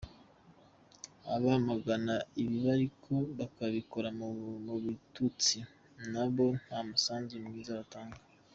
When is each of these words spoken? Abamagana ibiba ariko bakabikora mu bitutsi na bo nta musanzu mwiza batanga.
Abamagana 1.35 2.15
ibiba 2.41 2.69
ariko 2.77 3.13
bakabikora 3.39 4.07
mu 4.67 4.75
bitutsi 4.83 5.57
na 6.11 6.23
bo 6.33 6.45
nta 6.63 6.79
musanzu 6.87 7.35
mwiza 7.45 7.79
batanga. 7.81 8.19